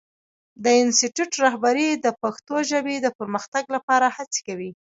[0.63, 4.71] د انسټیټوت رهبري د پښتو ژبې د پرمختګ لپاره هڅې کوي.